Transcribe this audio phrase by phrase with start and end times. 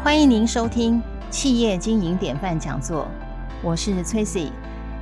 [0.00, 3.08] 欢迎您收听企业经营典范讲座，
[3.62, 4.52] 我是 Tracy。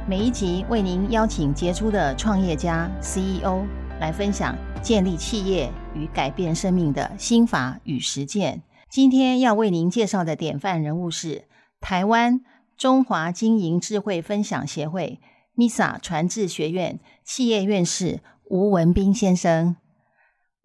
[0.09, 3.63] 每一集为您邀请杰出的创业家 CEO
[4.01, 8.63] 来分享建立企业与改变生命的心法与实践。
[8.89, 11.45] 今天要为您介绍的典范人物是
[11.79, 12.41] 台湾
[12.77, 15.21] 中华经营智慧分享协会
[15.57, 19.77] MISA 传智学院企业院士吴文斌先生。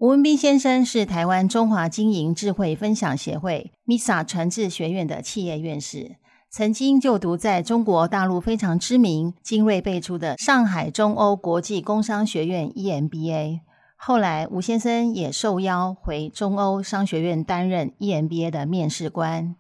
[0.02, 6.16] 吴文斌先生是台湾中华经营智慧分享协会 MISA 传智学院的企业院士，
[6.50, 13.60] 曾经就读在中国大陆非常知名、精锐辈出的上海中欧国际工商学院 EMBA。
[13.96, 19.56] 后来，吴先生也受邀回中欧商学院担任 EMBA 的面试官。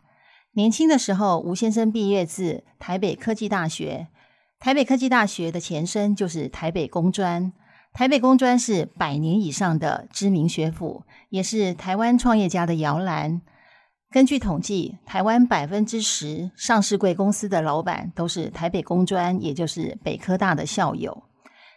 [0.54, 4.08] 年轻的时候，吴先生毕业自台北科技大学，
[4.60, 7.54] 台北科技大学的前身就是台北工专。
[7.94, 13.42] 台北工专是百年以上的知名学府，也是台湾创业家的摇篮。
[14.10, 21.24] 根据统计，台湾百分之十上市贵公司的老板都是台北工专，也就是北科大的校友。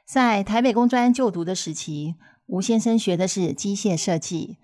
[0.06, 2.14] 在台北工专就读的时期，
[2.46, 4.58] 吴先生学的是机械设计。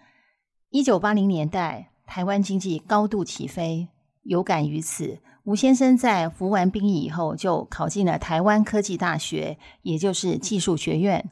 [0.70, 3.88] 一九八零年代，台湾经济高度起飞，
[4.22, 11.28] 有感于此，吴先生在服完兵役以后，就考进了台湾科技大学，也就是技术学院。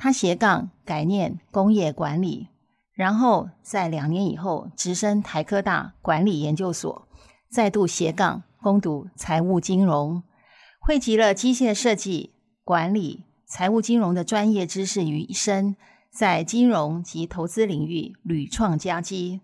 [0.00, 2.46] 他斜杠改念工业管理，
[2.92, 7.08] 然后在两年以后直升台科大管理研究所，
[7.50, 10.22] 再度斜杠攻读财务金融，
[10.78, 12.32] 汇集了机械设计、
[12.62, 15.74] 管理、财务金融的专业知识于一身，
[16.12, 19.40] 在金融及投资领域屡创佳绩。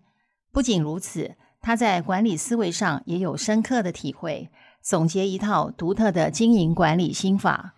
[0.52, 4.48] 不仅如此，他在管理思维上也有深刻的体会，
[4.80, 7.74] 总结一套独特的经营管理心法。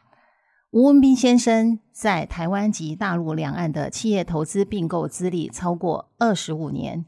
[0.76, 7.06] 吴文斌先生在台湾及大陆两岸的企业投资并购资历超过二十五年，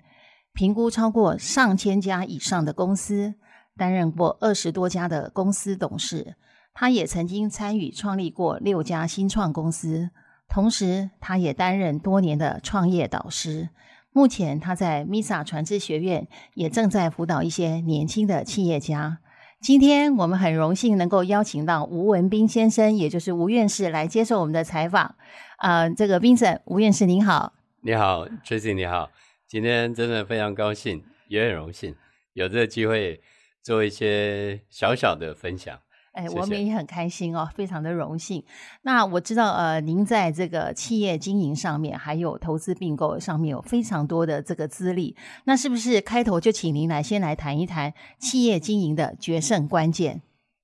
[0.54, 3.34] 评估超过上千家以上的公司，
[3.76, 6.36] 担任过二十多家的公司董事。
[6.72, 10.08] 他也曾经参与创立过六家新创公司，
[10.48, 13.68] 同时他也担任多年的创业导师。
[14.12, 19.18] 目前他在 MISA 传智学院也正在辅导一些年轻的企业家。
[19.60, 25.16] 今天我们很荣幸能够邀请到吴文斌先生，也就是吴院士来接受我们的采访。
[25.56, 29.10] 啊，这个斌生，吴院士您好，你好，Tracy 你好，
[29.48, 31.96] 今天真的非常高兴，也很荣幸
[32.34, 33.20] 有这个机会
[33.60, 35.76] 做一些小小的分享。
[36.18, 38.42] 哎，我们也很开心哦，非常的荣幸。
[38.82, 45.14] 那我知道，呃，您在这个企业经营上面，还有投资并购上面有非常多的这个资历。
[45.44, 50.20] 那是不是开头就请您来先来谈一谈企业经营的决胜关键？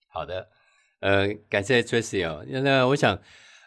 [0.09, 0.49] 好的，
[0.99, 2.45] 呃，感谢 Tracy 哦。
[2.49, 3.17] 那我想，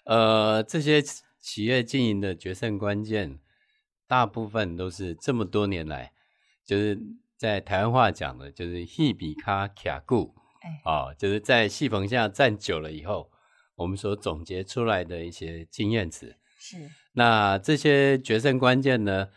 [0.04, 1.02] 呃，这些
[1.40, 3.40] 企业经营的决胜关键，
[4.09, 6.12] 大部分都是这么多年来，
[6.66, 7.00] 就是
[7.38, 10.36] 在台湾话讲的，就是“一比卡卡固”。
[10.84, 13.32] 啊，就是在戏棚下站久了以后，
[13.76, 16.36] 我们所总结出来的一些经验值。
[16.60, 19.30] 是，那这些决胜关键呢？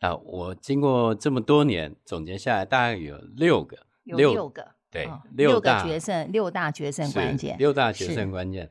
[0.00, 8.70] 啊，我经过这么多年总结下来，大概有六个，有六个，对，六个决胜，六大决胜关键，六大决胜关键。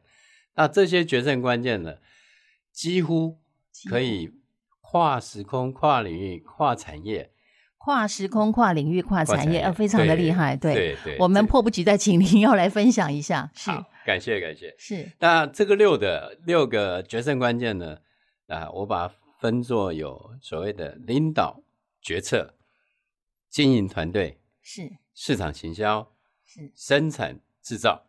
[0.56, 1.98] 那这些决胜关键呢，
[2.72, 3.40] 几乎
[3.90, 4.32] 可以
[4.82, 7.33] 跨时空、跨领域、跨产业。
[7.84, 10.56] 跨时空、跨领域、跨产业，呃，非常的厉害。
[10.56, 13.52] 对，对，我们迫不及待，请您要来分享一下。
[13.54, 13.72] 是，
[14.06, 14.74] 感谢感谢。
[14.78, 17.98] 是，那这个六的六个决胜关键呢？
[18.48, 21.62] 啊，我把它分作有所谓的领导
[22.02, 22.54] 决策、
[23.50, 26.10] 经营团队、是市场行销、
[26.46, 28.06] 是生产制造。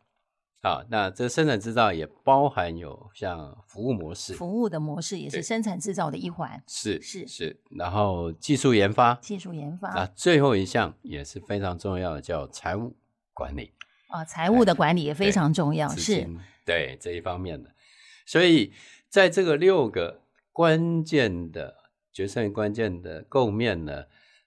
[0.64, 7.60] 好，那这生产制造也包含有像服务模式，服务的模式也是生产制造的一环，是是是。
[7.68, 12.96] 然后技术研发，技术研发，那最后一项也是非常重要的，叫财务
[13.34, 13.72] 管理
[14.08, 16.26] 啊，财务的管理也非常重要，是
[16.64, 17.74] 对这一方面的。
[18.24, 18.72] 所以
[19.10, 21.74] 在这个六个关键的
[22.10, 24.04] 决胜关键的构面呢，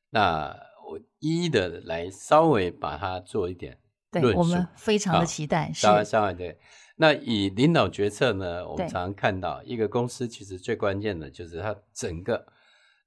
[0.09, 0.57] 那
[0.89, 3.77] 我一一的来稍微把它做一点。
[4.21, 6.57] 对我们非常的期待，是当然对。
[6.99, 12.43] 那以领导决策呢，我们常常看到一个公司其实最关键的就是它整个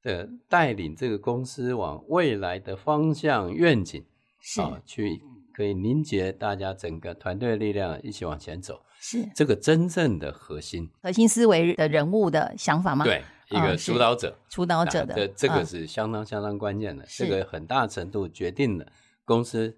[0.04, 4.04] 的带领这个公司往未来的方向愿景，
[4.40, 5.20] 是啊，去
[5.52, 13.04] 可以凝结大家整个团队的力量一起往前走，是这个真正的核心核心思维的人物的想法吗？
[13.04, 18.86] 对，一个主导者，主导者的这个是相当相当关键的，这个很大程度决定了
[19.24, 19.76] 公司。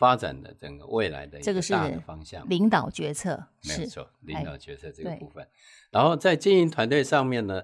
[0.00, 5.46] 发展的整个未来的这个大的方向，领导决策没有错，领导决策这个部分。
[5.90, 7.62] 然后在经营团队上面呢，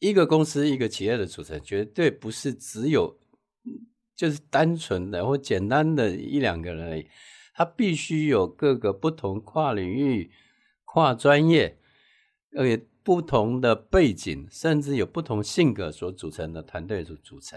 [0.00, 3.16] 一个公司一个企业的组成绝对不是只有
[4.16, 7.06] 就是单纯的或简单的一两个人而已，
[7.54, 10.32] 他必须有各个不同跨领域、
[10.84, 11.78] 跨专业，
[12.56, 17.56] 而且不同的背景，甚至有不同性格所组成的团队组组成。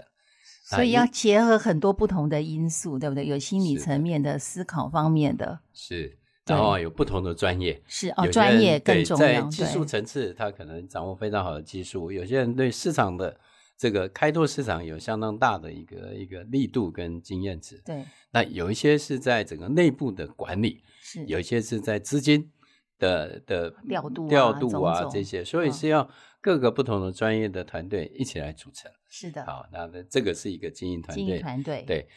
[0.74, 3.26] 所以要结合很多不同的因素，对不对？
[3.26, 9.26] 有心理层面的思考方面的，是，然后有不同的专业，是哦，专业更重要。
[9.26, 13.36] 在技术层次，他可能掌握非常好的技术；有些人对市场的
[13.76, 17.80] 这个开拓市场有相当大的一个一个力度跟经验值。
[17.84, 21.24] 对，那有一些是在整个内部的管理，是。
[21.26, 22.50] 有一些是在资金
[22.98, 26.08] 的的调度调度啊这些，所以是要。
[26.44, 29.46] 各个不同的专业的团队一起来组成，是的。
[29.46, 31.24] 好，那这个是一个经营团队。
[31.24, 32.08] 经营团队对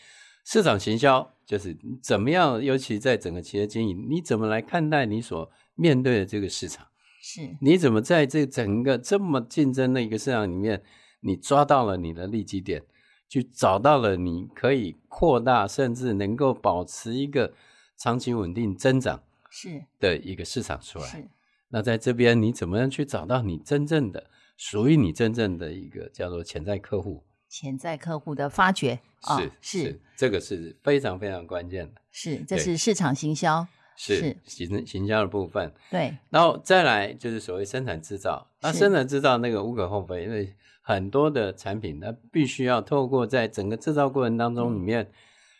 [0.43, 6.87] 市场行销就是怎么样，尤其在整个企业经营，你怎么来看待你所面对的这个市场？
[7.21, 10.81] 是，你怎么在这整个这么竞争的一个市场里面，
[11.19, 12.83] 你抓到了你的利基点，
[13.29, 17.53] 去找到了你可以扩大，甚至能够保持一个
[17.95, 19.21] 长期稳定增长
[19.51, 21.05] 是的一个市场出来。
[21.05, 21.29] 是。
[21.69, 27.23] 那在这边，你怎么样去找到你真正的属于你真正的一个叫做潜在客户？
[27.47, 32.01] 潜在客户的发掘是是，这个是非常非常关键的。
[32.11, 33.65] 是，这是市场行销，
[33.95, 35.71] 是行行销的部分。
[35.89, 38.51] 对，然后再来就是所谓生产制造。
[38.61, 45.09] 那生产制造那个无可厚非，因为很多的产品，它必须要透过在整个制造过程当中里面，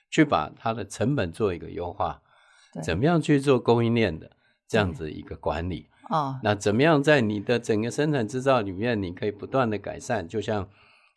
[0.09, 2.21] 去把它的成本做一个优化。
[2.83, 4.29] 怎么样去做供应链的
[4.67, 5.87] 这样子一个管理？
[6.09, 10.27] 哦，那怎么样在你的整个生产制造里面，你可以不断的改善？
[10.27, 10.67] 就像，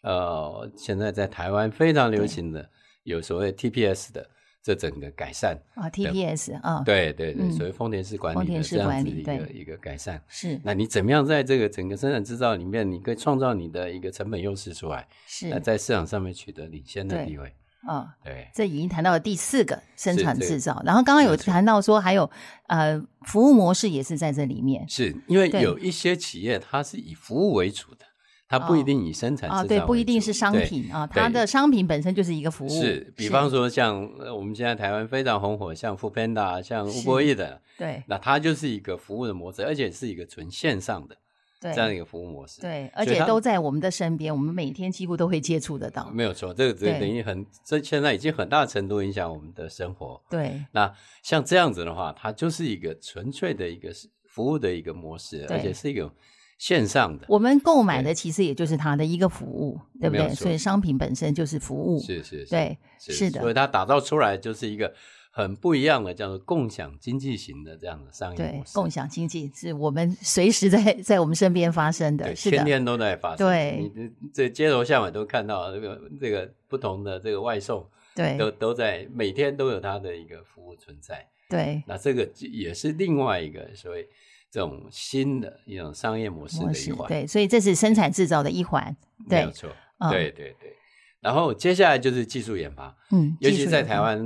[0.03, 2.69] 呃，现在在台湾非常流行的
[3.05, 4.29] 有所谓 TPS 的
[4.63, 10.23] 这整个改善啊，TPS 啊，对对对，所谓丰田式管理的这样子一个一个改善。
[10.29, 15.07] 是，那你怎么样在这个整个生产制造里面，你可以创造你的一个成本优势出来？
[15.27, 17.55] 是，那在市场上面取得领先的地位。
[17.87, 22.31] 啊，对，这已经谈到了第四个生产制造，然后刚刚有谈到说还有
[22.67, 28.05] 呃服务模式也是在这里面，是因为有一些企业它是以服务为主的，
[28.49, 34.03] 它不一定以生产啊，对，不一定是商品啊，它的商品本身就是一个服务，是，比方说像
[34.35, 41.17] 我们现在台湾非常红火，像 Panda，像 Uber 的，对，那它就是一个服务的模式，而且是一个纯线上的。
[41.61, 46.11] 这样一个服务模式，对，而且都在我们的身边，我们每天几乎都会接触得到。
[46.11, 50.19] 没有错，这个这等于很，这现在已经很大程度影响我们的生活。
[50.31, 50.91] 对，那
[51.23, 53.91] 像这样子的话，它就是一个纯粹的一个
[54.25, 56.11] 服务的一个模式，而且是一个
[56.57, 57.27] 线上的。
[57.29, 60.35] 我们购买的其实也就是它的一个服务，对不对？
[60.35, 63.41] 所以商品本身就是服务，是是，对，是的。
[63.43, 64.93] 所以它打造出来就是一个。
[65.41, 68.75] 很不一样的，叫做共享经济型的这样的商业模式。
[68.75, 73.47] 共享经济是我们随时在 在我们身边发生的，是天天都在发生。
[73.47, 77.85] 对，你这街头巷尾都看到这个这个不同的这个外送，
[78.15, 81.27] 对，都都在每天都有它的一个服务存在。
[81.49, 84.09] 对，那这个也是另外一个所谓
[84.51, 87.09] 这种新的一种商业模式的一环。
[87.09, 88.97] 对，所以这是生产制造的一环，
[89.29, 89.69] 没有错。
[90.11, 90.75] 对对对，
[91.21, 94.19] 然后接下来就是技术研发，嗯，尤其在台湾。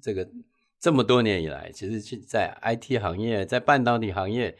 [0.00, 0.28] 这个
[0.80, 4.56] 这么多年以来，其实是在 IT 行业，在半导体行业，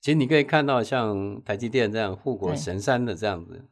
[0.00, 3.64] 其实你可以看到像台积电这样护国神山的这样子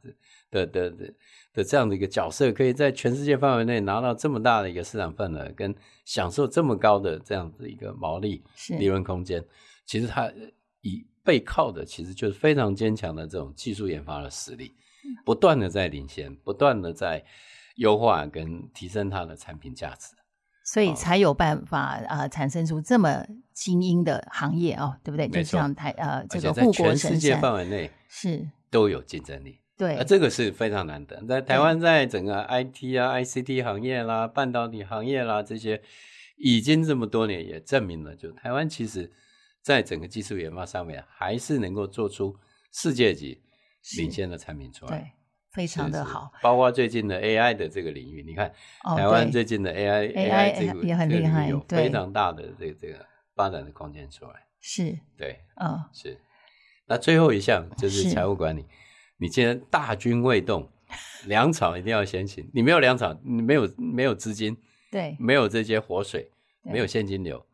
[0.50, 1.14] 的的的
[1.52, 8.42] 的这样的一个角色，可以在全世界范围内拿到这么大的一个市场份额，跟享受这么高的这样子一个毛利
[8.78, 9.44] 利润空间。
[9.86, 10.32] 其实它
[10.80, 14.74] 以背靠的其实就是非常坚强的这种技术研发的实力，
[15.24, 17.24] 不断的在领先，不断的在
[17.76, 20.08] 优化跟提升它的产品价值。
[20.64, 25.28] 所以才有办法啊，产生出这么精英的行业哦，对不对？
[25.28, 31.22] 就像台呃，这个护国神山范围内是都有竞争力，对，这个是非常难得。
[31.26, 35.80] 在台湾，在整个 IT 啊、ICT 行业啦、半导体行业啦这些，
[36.36, 39.12] 已经这么多年也证明了，就台湾其实
[39.60, 42.34] 在整个技术研发上面，还是能够做出
[42.72, 43.42] 世界级
[43.98, 45.14] 领先的产品出来。
[45.54, 48.52] 非常的好，包括最近的 AI 的这个领域，你看
[48.96, 53.06] 台湾最近的 AI AI 这个也很厉害，有非常大的这个这个
[53.36, 54.32] 发展的空间出来。
[54.60, 56.18] 是，对，嗯，是。
[56.86, 58.66] 那最后一项 就是财务管理，
[59.18, 60.68] 你既然大军未动，
[61.26, 62.50] 粮草一定要先行。
[62.52, 64.56] 你没有粮草，你没有没有资金，
[64.90, 66.32] 对，没有这些活水，
[66.62, 67.46] 没有现金流，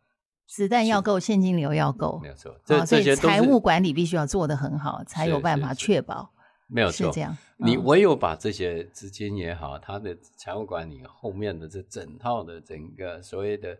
[0.47, 2.59] 子弹要够，现金流要够，没有错。
[2.65, 6.33] 这这些财务管理必须要做得很好，才有办法确保。
[6.71, 7.37] 没有错，这样。
[7.57, 13.77] 你唯有把这些资金也好，它的财务管理后面的这整套的整个所谓的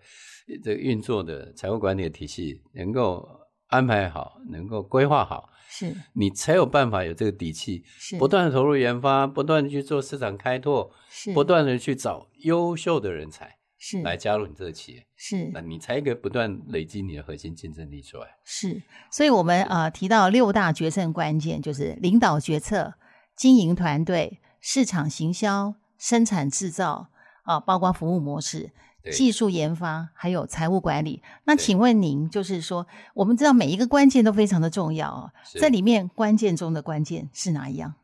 [0.63, 3.27] 这个运作的财务管理的体系能够
[3.69, 5.95] 安排好，能够规划好，是。
[6.13, 8.19] 你才有办法有这个底气，是。
[8.19, 11.33] 不断的投入研发，不断的去做市场开拓，是。
[11.33, 18.37] 不断的去找优秀的人才是来加入你这个企业，是那你才一个不断累积你的核心竞争力出来。
[18.45, 22.93] 是，所以我们呃提到六大决胜关键，就是领导决策、
[23.35, 27.09] 经营团队、市场行销、生产制造
[27.45, 28.71] 啊，包括服务模式、
[29.03, 31.23] 对技术研发，还有财务管理。
[31.45, 37.95] 那请问您，就是说，我们知道每一个关键都非常的重要哦，是这里面关键中的关键是哪一样？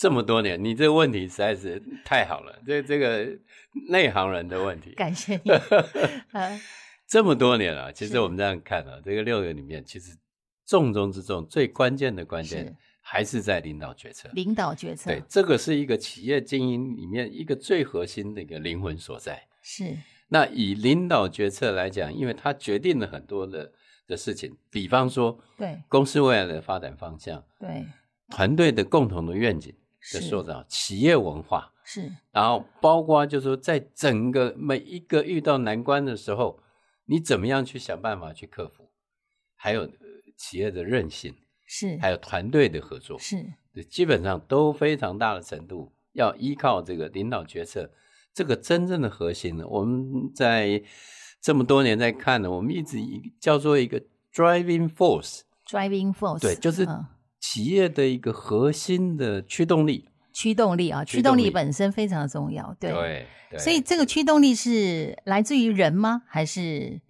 [0.00, 3.28] 哦，这么多年，你这个问题实在是太好了，这这个
[3.90, 4.92] 内行人的问题。
[4.92, 5.50] 感谢你。
[6.32, 6.58] 呃，
[7.06, 10.16] 这么多年了，其实我们这样看啊，这个六个里面，其实
[10.64, 14.30] 重中之重、最关键的关是键还是在领导决策。
[14.32, 19.46] 领导决策对，这个是一个企业经营里面一个最核心的一个灵魂所在。
[19.62, 19.96] 是
[20.28, 23.72] 那以领导决策来讲，因为它决定了很多的
[24.06, 27.84] 的事情，比方说对公司未来的发展方向、对
[28.30, 29.74] 团队的共同的愿景
[30.12, 30.28] 的是。
[30.28, 32.10] 塑造、企业文化，是。
[32.32, 36.60] 然后包括就是说，在整个每一个遇到难关的时候，
[37.06, 38.90] 你怎么样去想办法去克服，
[39.56, 39.90] 还有呃
[40.36, 41.34] 企业的韧性，
[41.66, 41.98] 是。
[41.98, 43.54] 还有团队的合作，是。
[43.88, 47.90] 基本上都非常大的程度要依靠这个领导决策，
[48.34, 50.82] 这个真正的核心呢，我们在
[51.40, 54.02] 这么多年在看呢，我们一直以叫做一个
[54.34, 57.06] driving force，driving force，对，就是嗯
[57.40, 62.92] 企业的一个核心的驱动力，驱动力啊，驱动力本身非常重要，对。
[62.92, 66.22] 对，对所以这个驱动力是来自于人吗？
[66.26, 67.00] 还是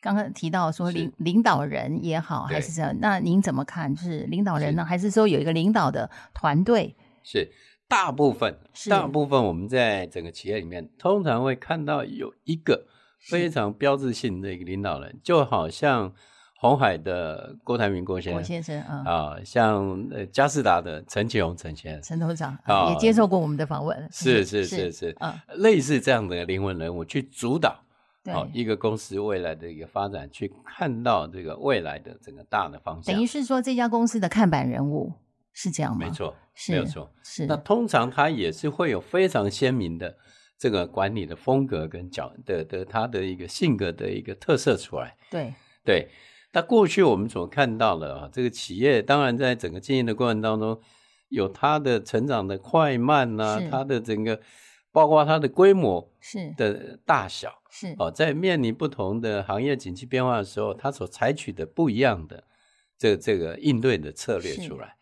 [0.00, 2.94] 刚刚提到说是领领导人也好，对还是这样？
[3.00, 3.94] 那您怎么看？
[3.94, 6.94] 就是领导人呢，还是说有一个领导的团队？
[7.24, 7.50] 是
[7.88, 8.56] 大部分，
[8.88, 12.86] 大部分我们在整个企业里面，通常会看到有一个
[13.18, 16.14] 非常标志性的一个领导人，就好像
[16.60, 22.54] 红海的郭台铭郭先生郭先生，嗯，啊，像呃嘉士达的陈启宏陈先生，陈董事长
[22.90, 27.82] 也接受过我们的访问，是是是是，嗯，类似这样的灵魂人物去主导。
[28.22, 33.26] 对，好，一个公司未来的一个发展，去看到这个未来的整个大的方向等于。
[33.26, 35.10] 是说这家公司的看板人物
[35.54, 36.04] 是这样吗？
[36.04, 37.10] 没，错，是没有错。
[37.24, 40.14] 是那通常他也是会有非常鲜明的
[40.58, 45.16] 这个管理的风格跟角的的他的一个性格的一个特色出来。
[45.30, 46.10] 对，对，
[46.52, 50.80] 那过去我们所看到的啊，这个企业当然在整个经营的过程当中，
[51.28, 54.40] 有它的成长的快慢呐、是它的整个
[54.90, 57.60] 包括它的规模是的大小。
[57.72, 62.42] 是哦，在面临不同的行业景气变化的时候，它所采取的不一样的
[62.98, 64.96] 这这个应对的策略出来。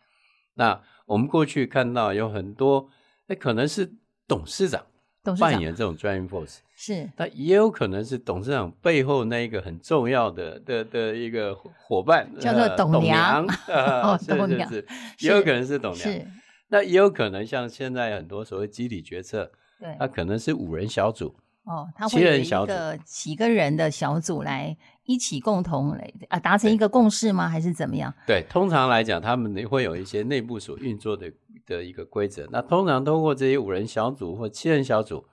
[0.53, 2.87] 那我们过去看到有很多，
[3.25, 3.91] 那可能是
[4.27, 4.85] 董事长
[5.29, 5.51] 董事长。
[5.51, 7.09] 扮演这种 driving force，是。
[7.15, 13.45] 但也有可能是董事长背后那一个很重要的的的一个伙伴，叫做呃董董娘。
[13.67, 14.69] 呃哦是董娘。
[15.19, 16.03] 也有可能是董娘。
[16.03, 16.27] 是，
[16.69, 22.71] 那也有可能像现在很多所谓集体决策，对，它可能是五人小组，哦，他七会有一人小组。
[22.71, 24.75] 个几个人的小组来
[25.09, 27.49] 一起共同来啊达成一个共识吗？
[27.49, 28.13] 还是怎么样？
[28.27, 31.33] 对，通常来讲，他们会有一些内部所运作的
[31.65, 32.47] 的一个规则。
[32.51, 35.25] 那通常通过这些五人小组或七人小组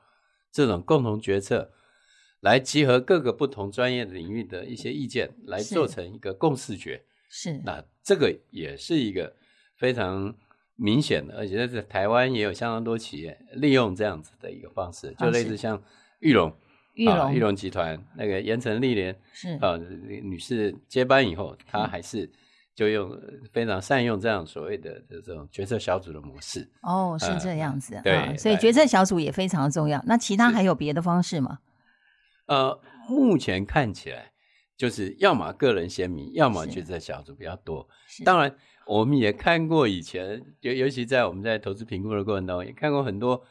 [0.50, 1.70] 这种共同决策，
[2.40, 7.04] 来集合各个不同专业领域的一些意见，来做成一个共识决。
[7.28, 9.36] 是那这个也是一个
[9.76, 10.34] 非常
[10.76, 15.82] 明显的，而且在台湾也有相当多企业利用这样子的一个方式，就类似像
[16.20, 16.50] 玉龙。
[16.96, 19.76] 玉龙啊玉龙集团那个盐城丽莲是啊
[20.22, 22.30] 女士接班以后，她还是
[22.74, 26.68] 就用呃非常善用这样所谓的这种决策小组的模式。
[26.82, 30.02] 哦，是呃这样子，对啊所以来决策小组也非常重要。
[30.06, 31.58] 那其他还有别的方式吗？
[32.46, 34.32] 呃，目前看起来
[34.76, 37.88] 就是要么个人鲜明，要么是决策小组比较多。
[38.06, 38.54] 是当然，
[38.86, 43.42] 我们也看过以前，尤尤其在我们在投资评估的过程当中，也看过很多，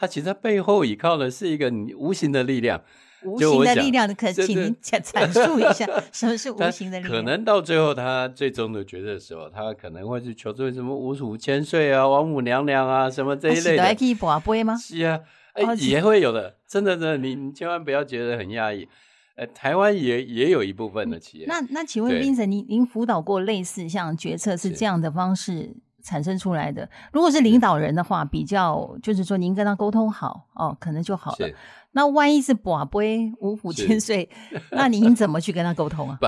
[0.00, 2.82] 它其实它背后依靠的是一个你无形的力量。
[3.22, 7.16] 无形的力量，可请您阐阐述一下 什么是无形的力量？
[7.16, 13.82] 可能到最后，他最终的决策的时候，他可能会去求助于什么五鼠千岁啊、王母娘娘啊什么这一类的。
[13.82, 14.74] 还可以拔杯吗？
[14.74, 15.20] 是啊，
[15.52, 18.88] 哎、哦也会有的，真的真的，你你千万不要觉得很压抑。
[19.36, 26.88] 呃，台湾也也有一部分的企业，那那请问对 Vincent，您您辅导过类似像决策是是这样的方式产生出来的？
[27.12, 31.50] 如果是领导人的话，比较就是说您跟他沟通好哦，可能就好了。
[31.92, 34.28] 那万一是寡杯五虎千岁，
[34.70, 36.18] 那您怎么去跟他沟通啊？
[36.20, 36.26] 不，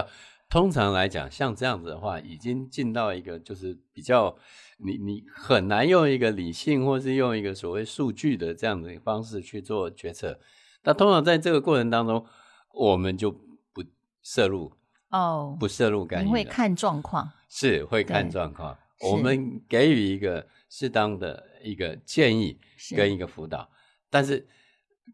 [0.50, 4.36] 通常来讲，像这样子的话，已经进到一个就是比较
[4.78, 10.38] 你你很难用一个理性或是用一个所谓数据的这样的方式去做决策。
[10.82, 12.26] 那通常在这个过程当中，
[12.74, 13.84] 我们就不
[14.20, 14.72] 摄入
[15.10, 22.58] 哦，不摄入干预会看状况，是会看状况，是我们给予一个适当的一个建议
[22.96, 23.68] 跟一个辅导，
[24.08, 24.46] 但是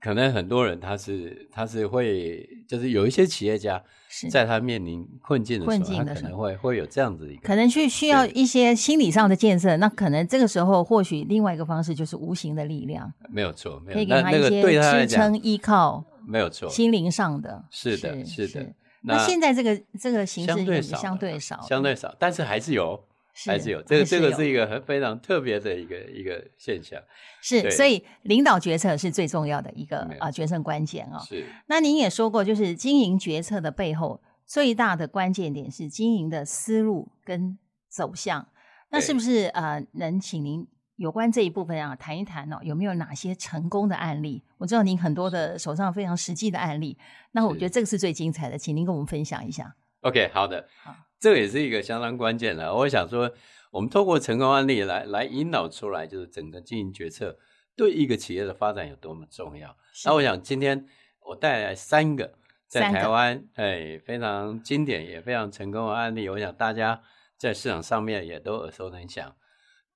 [0.00, 4.28] 可能很多人他是他是会就是有一些企业家是。
[4.28, 23.07] 在他面临困境的困时候，他可境的时候能会会有这样子一个可能去需要一些心理上的建设，那可能这个时候或许另外一个方式就是无形的力量，没有错，没可以给他一些支撑依靠，没有错，心灵上的，是的是是的那那现在这个这个形式也相对少，相对少，相对少，但是还是有，是
[23.46, 23.82] 还是有。
[23.82, 27.00] 这个这个是一个很非常特别的一个一个现象，
[27.42, 31.18] 是，所以领导决策是最重要的一个啊决胜关键哦。
[31.26, 38.48] 是那您也说过，就是经营决策的背后最大的关键点是经营的思路跟走向。
[38.90, 40.66] 那是不是呃能请您
[40.96, 42.58] 有关这一部分啊谈一谈哦？
[42.62, 44.42] 有没有哪些成功的案例？
[44.56, 46.98] 我知道您很多的手上非常实际的案例，
[47.32, 49.76] 那我觉得这个是最精彩的，请您跟我们分享一下。
[50.00, 52.74] OK，好的好，这也是一个相当关键的。
[52.74, 53.32] 我想说，
[53.70, 57.38] 我们透过成功案例来来引导出来，就是整个经营决策
[57.76, 59.76] 对一个企业的发展有多么重要。
[60.04, 60.86] 那我想今天
[61.26, 62.34] 我带来三个
[62.66, 67.02] 在台湾哎非常经典也非常成功的案例，我想大家
[67.36, 69.34] 在市场上面也都耳熟能详。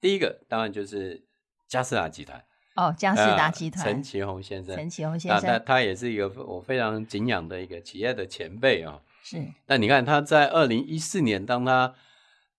[0.00, 1.24] 第一个当然就是
[1.68, 9.46] 嘉士达集团，哦，嘉士达呃集团，陈其宏先生，陈启宏先那他生他也是一个我非常敬仰的一个企业的前辈啊、是。
[9.66, 11.94] 那你看他在二零一四年，当他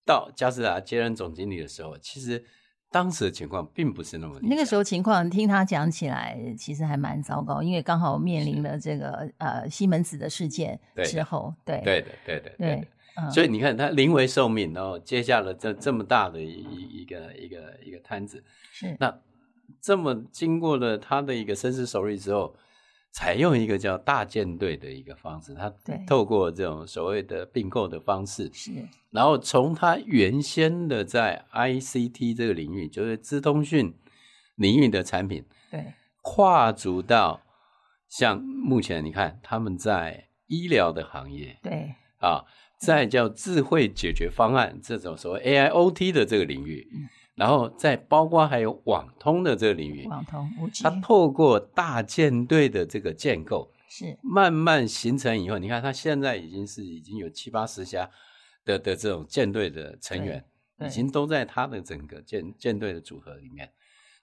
[0.05, 2.43] 到嘉士达接任总经理的时候，其实
[2.91, 11.81] 当时的情况并不是那么那个时候情况，听他讲起来，其实还蛮糟糕，因为刚好面临了这个呃西门子的事件对之后，对。
[11.83, 12.87] 对的，对的，对
[13.31, 18.97] 所以你看，他临危受命，然后接下了这这么大的一一一个一个一个摊子，是。
[18.99, 19.19] 那
[19.79, 22.55] 这么经过了他的一个深思熟虑之后，
[23.13, 25.71] 采用一个叫大舰队的一个方式，它
[26.07, 28.71] 透过这种所谓的并购的方式，是。
[29.11, 33.93] 然后从它原先的在 ICT 这个领域，就是资通讯
[34.55, 35.93] 领域的产品，对。
[36.23, 37.41] 跨足到
[38.09, 41.93] 像目前你看他们在医疗的行业对。
[42.19, 42.45] 啊，
[42.79, 58.09] 在叫智慧解决方案这种所谓 AIoT 的这个领域，嗯然后在包括还有网通的这个领域，网通五 G 它透过大舰队的这个建构，是慢慢形成以后，你看它现在已经是已经有七八十家
[58.63, 60.45] 的的这种舰队的成员，
[60.85, 63.71] 已经都在它的整个舰舰队的组合里面。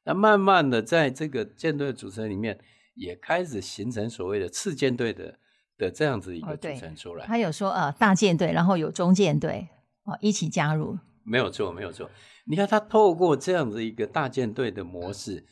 [0.05, 2.59] 那慢慢的在这个舰队的组成里面，
[2.95, 5.39] 也开始形成所谓的次舰队的
[5.77, 7.27] 的这样子一个组成出来。
[7.27, 9.69] 他有说呃大舰队，然后有中舰队
[10.05, 10.99] 哦一起加入，
[11.31, 12.11] 没有错，没有错。
[12.47, 15.47] 你看，他透过这样子一个大舰队的模式，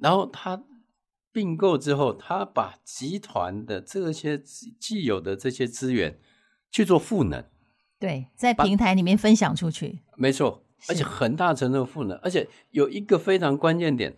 [0.00, 0.62] 然后他
[1.32, 6.20] 并购之后，他把集团的这些既有的这些资源
[6.70, 7.44] 去做赋能，
[7.98, 14.14] 对，在平台里面分享出去，没错，而且很大程度赋能，而且有一个非常关键点，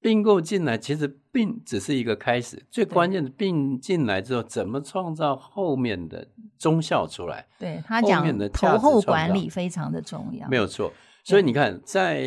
[0.00, 6.26] 并购进来其实并只是一个开始，最关键的并进来之后，怎么创造后面的
[6.58, 7.46] 中效出来？
[7.58, 10.92] 对他后讲面的投后管理非常的重要，没有错。
[11.22, 12.22] 所以你看，在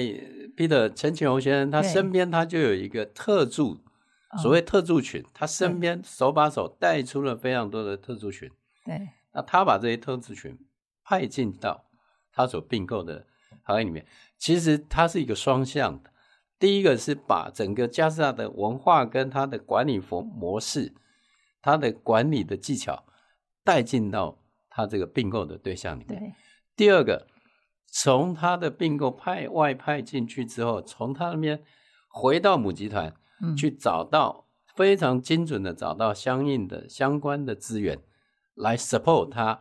[0.56, 3.80] Peter 陈启宏先生他身边，他就有一个特助，
[4.30, 8.50] 哦所谓特助群，他身边手把手带出了非常多的特助群。
[8.86, 10.56] 对那他把这些特助群
[11.04, 11.86] 派进到
[12.32, 13.26] 他所并购的
[13.64, 14.06] 行业里面，
[14.38, 16.13] 其实它是一个双向的。
[16.64, 20.94] 第一个是把整个加斯达的文化跟它的管理模模式，
[21.62, 23.04] 它的管理的技巧
[23.66, 26.34] 带进到它这个并购的对象里面。
[26.74, 27.28] 第二个，
[27.92, 31.62] 从它的并购派外派进去之后，从它那边
[32.08, 38.00] 回到母集团，嗯去找到非常精准的找到相应的相关的资源，
[38.56, 39.60] 来 support 他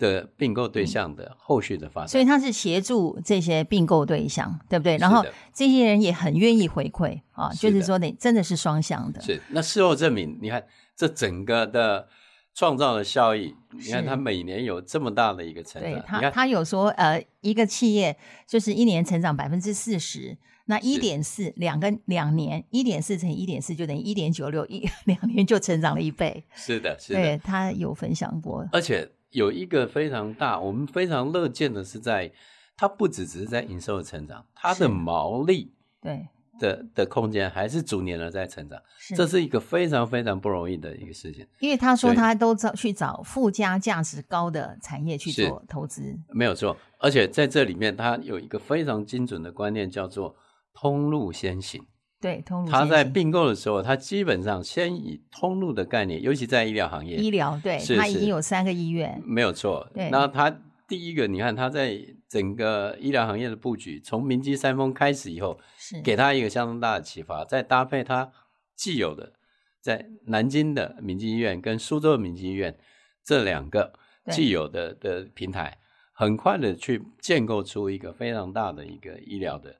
[0.00, 2.08] 的并购对象的后续的发展。
[2.08, 4.96] 所以他是协助这些并购对象，对不对？
[4.96, 10.64] 然后这些人也很愿意回馈啊，就是说你真的是双向的，是那事后证明，你看
[10.96, 12.08] 这整个的
[12.54, 20.36] 创造的效益，你看他每年有这么大的一个成长，对他，他有说，呃，一个企业就是一年成长百分之四十，
[20.66, 26.44] 那一点四两个两年，一点四乘以一点四就等于一点九六，一 两年就成长了一倍。
[26.54, 32.32] 是的，是的，对他有分享过，而且有一个非常大，我们非常乐见的是在，
[32.76, 39.14] 它不只只是在营收的成长，它的毛利对，的的空间还是逐年的在成长，是。
[39.14, 46.76] 这是一个非常非常不容易的一个事情，因为他说他都找去找附加价值高的产业去做投资，没有错。
[46.98, 50.34] 而且在这里面，他有一个非常精准的观念，叫做
[50.74, 51.82] 通路先行。
[52.20, 59.88] 对，通路他在并购的时候，他基本上先以通路的概念，尤其在医疗行业，医疗，对，是它已经有三个医院，没有错。
[59.94, 60.10] 对。
[60.10, 60.54] 那他
[60.86, 66.02] 第一个，你看他在整个医疗行业的布局，从明基三峰开始以后，是。
[66.02, 68.30] 给他一个相当大的启发，再搭配他
[68.76, 69.32] 既有的
[69.80, 72.76] 在南京的明基医院跟苏州的明基医院
[73.24, 73.94] 这两个
[74.30, 75.78] 既有的的平台，
[76.12, 79.76] 很快的去建构出一个非常大的一个医疗的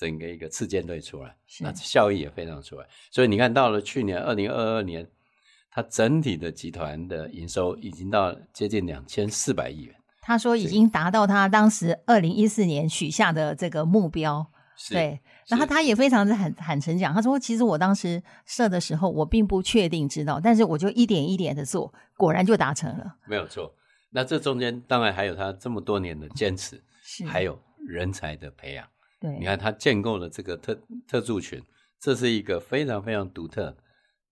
[0.00, 2.86] 整个一个次舰队出来，那效益也非常出来。
[3.10, 5.06] 所以你看到了去年二零二二年，
[5.70, 14.50] 它整体的集团的营收已经到接近两千四百亿元，他说已经达到他当时二零一四年许下的这个目标。
[14.88, 23.16] 对，然后他也非常的坦坦诚讲，他说其实我当时设的时候，我并不确定知道，但是我就一点一点的做，果然就达成了。
[23.26, 23.74] 没有错。
[24.08, 26.82] 那这中间当然还有他这么多年的坚持，
[27.28, 28.88] 还有人才的培养。
[29.20, 31.62] 对，你看他建构了这个特特助群，
[32.00, 33.76] 这是一个非常非常独特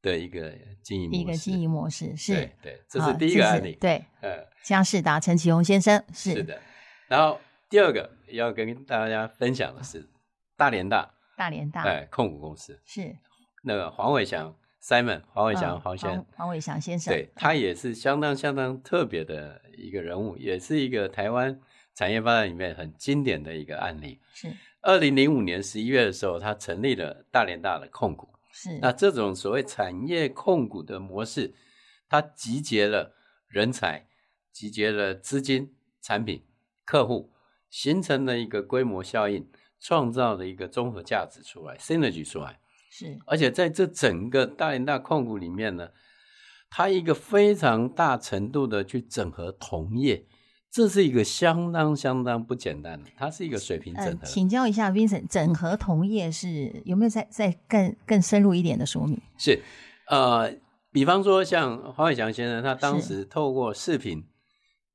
[0.00, 0.50] 的一个
[0.82, 1.22] 经营模式。
[1.22, 3.76] 一个经营模式是对，对，这是第一个案例。
[3.78, 6.58] 对，呃，江世达陈启宏先生是是的。
[7.06, 10.08] 然后第二个要跟大家分享的是
[10.56, 13.14] 大连大大连大，哎控股公司，是
[13.62, 21.60] 那个黄伟翔 Simon 黄伟翔嗯黄先黄黄伟翔先生，对他也是相当相当特别的一个人物，也是一个台湾
[21.94, 24.20] 产业发展里面很经典的一个案例。
[24.32, 28.28] 是二零零五年十一月的时候，他成立了大连大的控股。
[28.50, 31.54] 是那这种所谓产业控股的模式，
[32.08, 33.14] 它集结了
[33.46, 34.08] 人才，
[34.52, 36.44] 集结了资金、产品、
[36.84, 37.32] 客户，
[37.68, 42.58] 形成了一个规模效应，创造了一个综合价值出来，synergy 出来。
[42.90, 45.90] 是而且在这整个大连大控股里面呢，
[46.70, 50.24] 它一个非常大程度的去整合同业，
[50.70, 59.20] 这是一个相当相当不简单的，它是一个水平整呃合。，请教一下 Vincent，整合同业是有没有再再更更深入一点的说明？
[59.38, 59.62] 是，
[60.08, 60.54] 呃，
[60.92, 64.24] 比方说像黄伟翔先生，他当时透过视频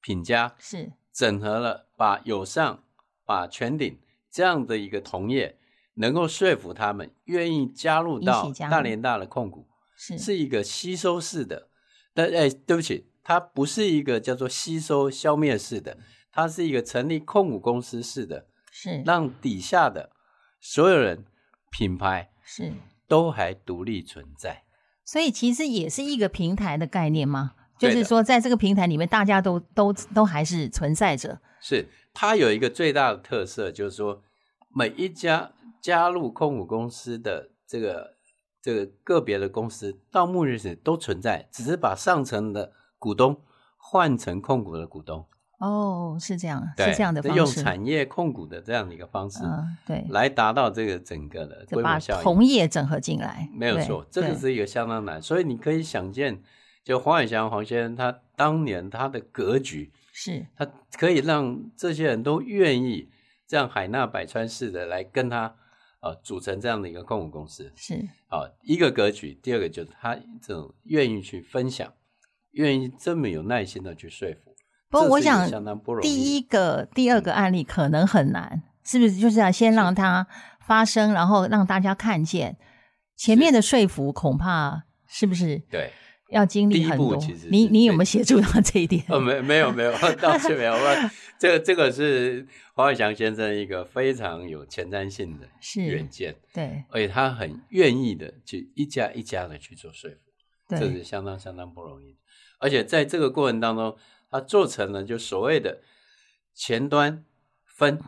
[0.02, 2.84] 品家是整合了，把友尚、
[3.26, 3.98] 把全鼎
[4.32, 5.58] 这样的一个同业，
[5.96, 11.70] 能够说服他们愿意加入到大连大的控股，是是一个吸收式的。
[12.14, 15.98] 但哎，对不起，它不是一个叫做吸收消灭式的，
[16.32, 20.12] 它是一个成立控股公司式的，是让底下的
[20.60, 21.26] 所有人
[21.72, 22.74] 品牌是，
[23.08, 24.64] 都还独立存在。
[25.06, 27.54] 所以其实也是一个平台的概念吗？
[27.80, 31.42] 就是说，在这个平台里面，大家都都都还是存在着。
[31.60, 34.22] 是它有一个最大的特色，就是说
[34.74, 38.16] 每一家加入控股公司的这个
[38.62, 42.72] 这个个别的公司，到目前为止都存在，只是把上层的
[43.04, 43.42] 股东
[43.76, 45.26] 换成控股的股东，
[45.60, 47.38] 哦，是这样，对，是这样的方式。
[47.38, 47.46] 用。
[47.46, 52.24] 产业控股的这样的一个方式，嗯，对，来达到这个整个的规模效应。
[52.24, 56.42] 同业整合进来，没有错，这个是一个相当难，所以你可以想见，
[56.82, 60.46] 就黄海翔黄先生他当年他的格局，是。
[60.56, 60.66] 他
[60.98, 63.10] 可以让这些人都愿意
[63.46, 65.54] 这样海纳百川式的来跟他
[66.00, 67.70] 呃组成这样的一个控股公司。
[67.76, 67.96] 是。
[68.30, 71.94] 啊、一个格局，第二个就是他这种愿意去分享，
[72.54, 74.52] 愿意这么有耐心的去说服。
[74.90, 75.48] 不过我想。
[76.02, 79.16] 第一个、第二个案例可能很难，是不是？
[79.18, 80.28] 就是要先让它
[80.66, 82.58] 发生，然后让大家看见。
[83.16, 85.92] 前面的说服恐怕是不是对，
[86.30, 87.48] 要经历很多步其实？
[87.50, 89.04] 你你有没有协助到这一点？
[89.08, 90.76] 呃， 没没有没有，倒是没有。
[91.40, 100.18] 这个这个是黄伟翔先生一个非常有前瞻性的是远见，对而且他很愿意的去一家一家的去做说服。
[100.70, 102.20] 这是相当相当不容易的。
[102.64, 103.98] 而且在这个过程当中，
[104.32, 105.82] 他做成了就所谓的
[106.54, 107.26] 前端
[107.66, 108.00] 分，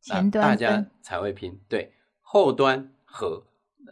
[0.00, 3.44] 前端那大家才会拼，对，后端和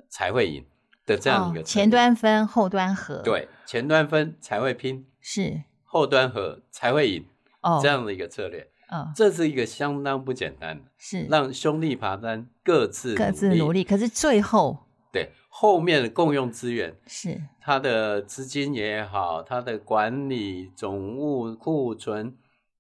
[0.09, 0.67] 才会赢
[1.07, 5.63] 的这样一个、哦前端分，后端和，，对前端分才会拼，是。
[5.85, 7.25] 后端和才会赢、
[7.61, 11.27] 哦，这样的一个策略，嗯这是一个相当不简单的，是。
[11.31, 16.97] 让兄弟爬山各自各自努力，可是最后对后面的共用资源。
[17.07, 22.35] 是它的资金也好，它的管理、总务、库存、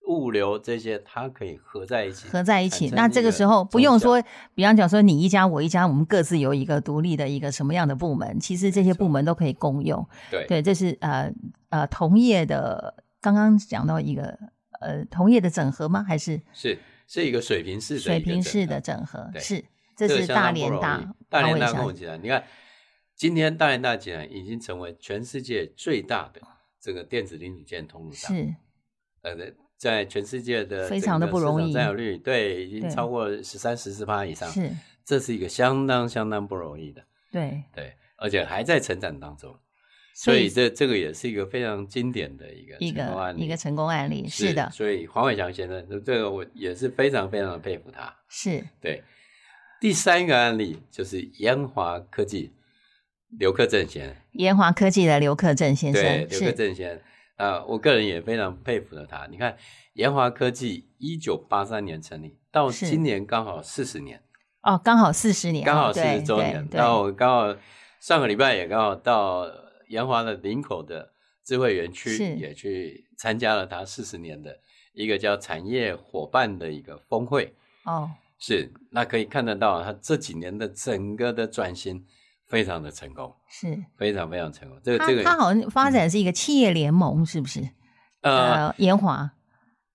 [0.09, 2.90] 物流这些，它可以合在一起，合在一起。
[2.90, 4.21] 那这个时候不用说，
[4.55, 10.05] 比方讲说你一家我一家，我们各自有一个独立的一个什么样的部门，其实这些部门都可以共用。
[10.31, 11.33] 对对，这是呃
[11.71, 14.37] 呃同业的，刚刚讲到一个
[14.81, 16.03] 呃同业的整合吗？
[16.03, 19.31] 还是是是一个水平式的水平式的整合？
[19.33, 19.64] 对是，
[19.97, 22.42] 这这个是大连大大连大王伟祥控股集团，你看
[23.22, 26.40] 今天大连大集团已经成为全世界最大的
[26.80, 28.52] 这个电子零组件通路商，是
[29.20, 29.37] 呃，
[29.76, 34.68] 在全世界的非常的不容易占有率对已经超过十三十四趴以上，是
[35.04, 37.00] 这是一个相当相当不容易的。
[37.30, 39.56] 对，对，而且还在成长当中，
[40.16, 43.38] 所以这这个也是一个非常经典的一个一成功案例。
[43.38, 48.12] 个一个成功案例，是的，所以黄伟强先生，这个我也是非常非常的佩服他。
[48.28, 49.00] 是对，
[49.80, 52.50] 第三个案例就是研华科技
[53.38, 57.01] 刘克正先生，研华科技的刘克正先生对，生刘克是正先生
[57.37, 59.27] 啊，我个人也非常佩服了他。
[59.31, 59.57] 你看，
[59.95, 64.21] 研华科技一九八三年成立，到今年刚好四十年，
[64.62, 66.66] 哦，刚好四十年哦，刚好四十周年。
[66.68, 67.57] 对然后我刚好
[68.01, 69.47] 上个礼拜也刚好到
[69.88, 71.12] 研华的林口的
[71.45, 74.59] 智慧园区，也去参加了他四十年的
[74.92, 77.55] 一个叫产业伙伴的一个峰会。
[77.85, 82.05] 哦，是，那可以看得到，他这几年的整个的转型
[82.53, 84.79] 非常的成功，是非常非常成功。
[84.85, 87.67] 这个这个他好像发展是一个企业联盟，是不是？
[88.21, 89.33] 呃，呃，研华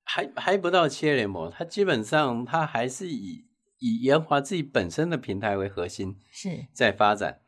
[0.03, 3.45] 还还不到企业联盟，它基本上它还是以
[3.77, 7.41] 以研华自己本身的平台为核心是在发展。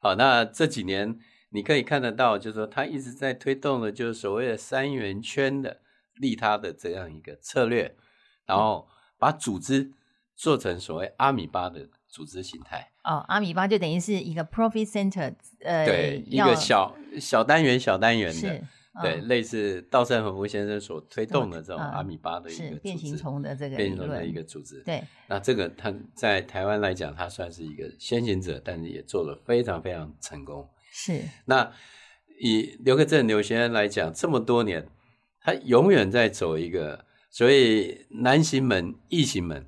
[0.00, 1.18] 好，那这几年
[1.50, 5.80] 你可以看得到，就是说它一直在推动的，就是所谓的三元圈的
[6.14, 7.96] 利他的这样一个策略，
[8.46, 8.86] 然后
[9.18, 9.90] 把组织
[10.36, 12.86] 做成所谓阿米巴的组织形态。
[13.02, 18.62] 哦，阿米巴就等于是一个 profit center，呃，对，一个小小单元、小单元的，是
[19.02, 24.82] 对，嗯类似稻盛和夫先生所推动的这种嗯阿米巴的一个组织变形虫的这个理变形虫的一个组织。
[24.84, 30.68] 对那这个他在台湾来讲，他算是一个先行者，但是也做得非常非常成功。
[30.92, 31.72] 是那
[32.38, 34.86] 以刘克正刘先生来讲，这么多年，
[35.40, 39.66] 他永远在走一个所以南行门、异行门。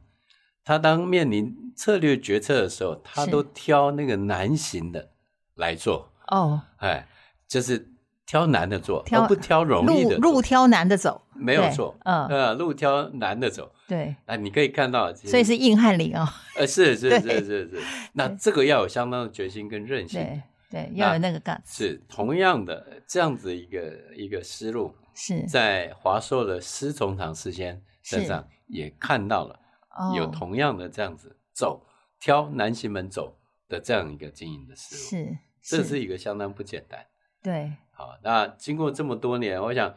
[0.65, 5.11] 他当面临策略决策的时候，他都挑那个难行的
[5.55, 6.11] 来做。
[6.29, 7.07] 哦，哎，
[7.47, 7.91] 就是
[8.27, 10.33] 挑难的做，挑而不挑容易的路。
[10.33, 12.27] 路挑难的走，没有错，嗯。
[12.29, 13.71] 呃，路挑难的走。
[13.87, 17.21] 对，啊，你可以看到，所以是硬汉林哦，呃，是是对。
[17.21, 17.69] 是是。
[17.69, 17.83] 是，
[18.15, 20.21] 那这个要有相当的决心跟韧性。
[20.21, 25.45] 对对，要有那个 guts，是同样的这样子一个一个思路，是。
[25.47, 29.61] 在华硕的施崇堂师先身上也看到了，
[29.97, 30.13] 哦。
[30.17, 31.85] 有同样的这样子走
[32.21, 33.37] 挑南行门走
[33.69, 36.03] 的这样一个经营的思路，是这是。
[36.03, 37.07] 一个相当不简单。
[37.43, 37.73] 对。
[37.93, 39.95] 好，那经过这么多年，我想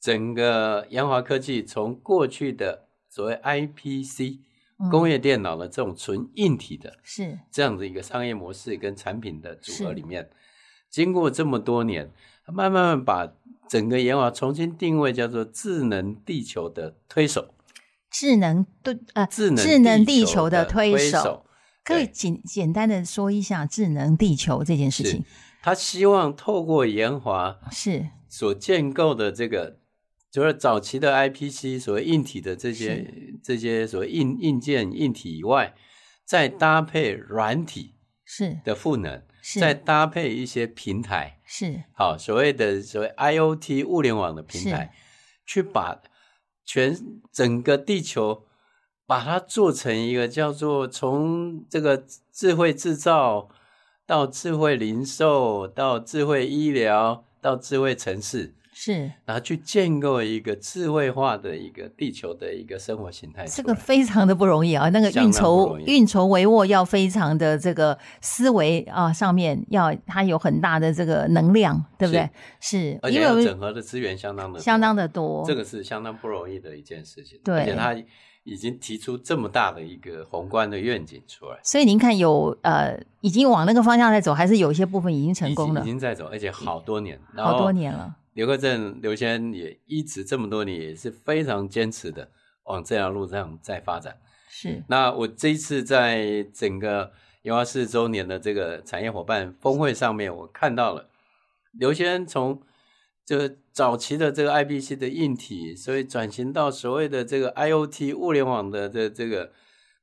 [0.00, 4.38] 整个研华科技从过去的所谓 IPC
[4.78, 4.90] 嗯。
[4.90, 7.38] 工业电脑的这种纯硬体的是。
[7.50, 10.28] 这样的一个商业模式跟产品的组合里面，
[10.90, 12.10] 经过这么多年，
[12.46, 13.32] 慢慢慢把
[13.68, 17.54] 整个研华重新定位，叫做智能地球的推手，
[18.12, 21.46] 智能对呃智能智能地地球的推推手，
[21.82, 25.24] 可以简简单的说一下智能地球这件事情。
[25.62, 28.08] 他希望透过研华是。
[28.28, 29.78] 所建构的这个，
[30.30, 33.12] 就是早期的 IPC 所谓硬体的这些
[33.44, 35.74] 这些所谓硬硬件硬体以外，
[36.24, 37.94] 再搭配软体
[38.24, 38.58] 是。
[38.64, 39.60] 的赋能，是。
[39.60, 41.84] 再搭配一些平台，是。
[41.92, 44.92] 好所谓的所谓 IOT 物联网的平台，
[45.46, 46.00] 去把
[46.74, 48.44] 全整个地球
[49.04, 53.50] 把它做成一个叫做从这个智慧制造
[54.06, 63.44] 到智慧零售到智慧医疗到智慧城市，是然后去建构一个智慧化的一个地球的一个生活形态。
[63.46, 72.28] 这个非常的不容易啊，那个运筹运筹帷幄要非常的这个思维啊，上面要它有很大的这个能量，对不对？
[72.60, 77.38] 是，而且要因为整合的资源相当的相当的多，这个是相当不容易的一件事情。
[77.44, 77.94] 对而且他
[78.44, 88.16] 已经提出这么大的一个宏观的愿景出来，所以您看有呃已经往那个方向在走，还是有一些部分已经成功了已，经在走，而且好多年，好多年了。
[88.34, 92.30] 刘克正刘先生也一直这么多年也是非常坚持的
[92.64, 94.18] 往这条路上在发展。
[94.48, 101.10] 是那我这一次在整个研华四周年的这个产业伙伴峰会上面，我看到了
[101.72, 102.62] 刘先生从
[103.24, 109.52] 这个早期的这个 IBC 的硬体，所以转型到所谓的这个 IOT 物联网的这这个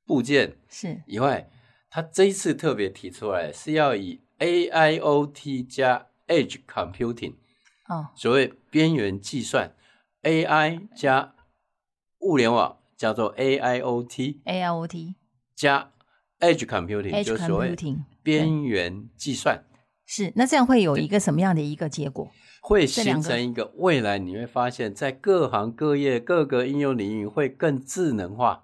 [0.06, 1.50] 部件是以外，
[1.89, 7.36] 他这一次特别提出来是要以 AIoT 加 Edge Computing。
[7.89, 9.75] 哦，所谓边缘计算
[10.23, 11.34] ，AI 加
[12.19, 15.15] 物联网叫做 AIoT AIoT
[15.56, 15.91] 加
[16.39, 19.65] Edge Computing，Edge 就是所谓 Computing 边缘计算，
[20.06, 22.32] 是那这样会有一个什么样的一个结果？
[22.62, 28.63] 会形成一个未来你会发现在各行各业各个应用领域会更智能化，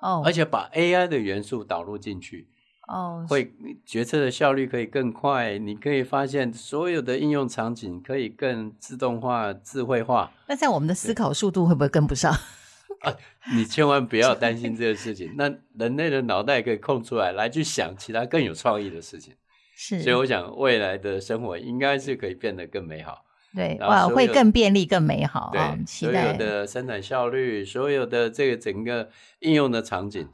[0.00, 0.22] 哦。
[0.24, 2.48] 而且把 AI 的元素导入进去，
[2.88, 3.52] 哦，会
[3.84, 5.58] 决策的效率可以更快。
[5.58, 10.32] 你可以发现所有的应用场景可以更自动化、智慧化。
[10.46, 12.32] 那在我们的思考速度会不会跟不上？
[13.00, 13.12] 啊
[13.54, 15.34] 你千万不要 担心这个事情。
[15.36, 19.34] 那人类的脑袋可以空出来，来去想其他更有创意的事情。
[19.76, 23.24] 是，所以我想未来的生活应该是可以变得更美好。
[23.54, 25.78] 对，哇，会更便利、更美好啊！
[25.86, 29.08] 所有的生产效率，所有的这个整个
[29.40, 30.28] 应用的场景，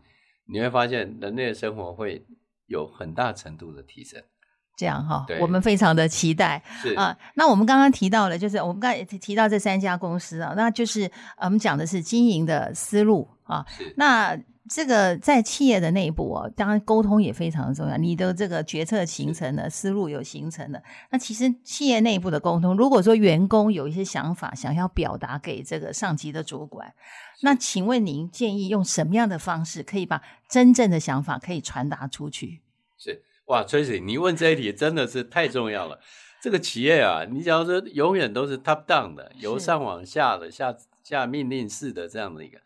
[0.47, 2.25] 你会发现人类的生活会
[2.71, 4.23] 有很大程度的提升。
[4.77, 6.63] 这样哈，我们非常的期待
[6.97, 7.15] 啊。
[7.35, 13.67] 那我们刚刚提到了，就是我们刚才提到这三家公司啊，那就是我们讲的是经营的思路啊。
[13.97, 14.35] 那
[14.73, 17.97] 这个在企业的内部哦，当然沟通也非常的重要。
[17.97, 20.81] 你的这个决策形成了思路有形成了，
[21.11, 26.95] 那其实企业内部的沟通，如果说员工有一些想法想要表达给这个上级的主管，
[27.43, 32.61] 那请问您建议用什么样的方式可以把真正的想法可以传达出去？
[32.97, 33.25] 是。
[33.47, 35.99] 哇，Tracy，你问这一题真的是太重要了。
[36.41, 42.59] 这个企业啊，你假如说永远都是 top down 的，由上往下的下下命令式的这样的一个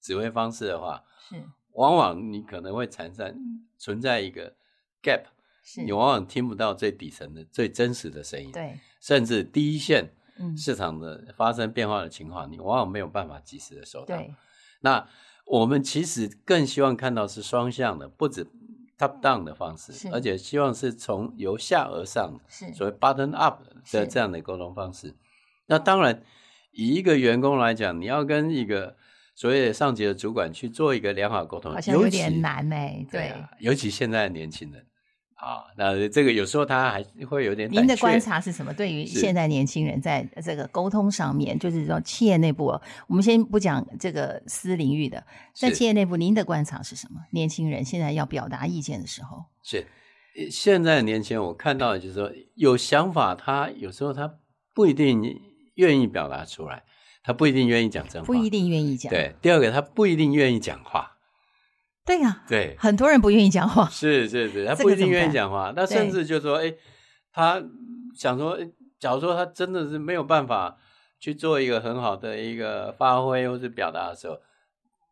[0.00, 1.44] 指挥方式的话，是。
[1.72, 4.54] 往往你可能会产生存在一个
[5.02, 5.24] gap，
[5.62, 5.82] 是。
[5.82, 10.12] 你往往听不到最底层的最真实的声音，对，甚至第一线
[10.56, 14.16] 市场的发生变化的情况，你往往没有办法及时的收到。
[14.80, 15.08] 那
[15.46, 18.46] 我们其实更希望看到是双向的，不止。
[18.98, 22.72] top down 的方式，而且希望是从由下而上，是。
[22.72, 25.16] 所谓 button up 的这样的沟通方式。
[25.66, 26.22] 那当然，
[26.70, 28.96] 以一个员工来讲，你要跟一个
[29.34, 32.76] 所谓的上级的主管去做一个良好沟通，好像有点难呢。
[33.10, 34.86] 对，尤其现在的年轻人。
[35.34, 37.68] 啊，那这个有时候他还会有点。
[37.68, 38.72] 您的观察是什么？
[38.72, 42.66] 对于现在年轻人在这个沟通上面，就是说企业内部，
[43.08, 47.20] 我们先不讲这个私领域的，在企业内部，您的观察是什么？
[47.32, 49.84] 年轻人现在要表达意见的时候，是
[50.48, 54.32] 现在年轻人，我看到的就是说有想法，他有时候他
[54.72, 55.20] 不一定
[55.74, 56.84] 愿意表达出来，
[57.22, 59.10] 他不一定愿意讲真话，不一定愿意讲。
[59.10, 61.18] 对，第二个他不一定愿意讲话。
[62.04, 66.74] 对呀，对，很多人不愿意讲话，是是是，他不一定愿意讲话，那甚至就说，哎，
[67.32, 67.62] 他
[68.16, 68.58] 想说，
[68.98, 70.76] 假如说他真的是没有办法
[71.20, 74.40] 去做一个很好的一个发挥或是表达的时候，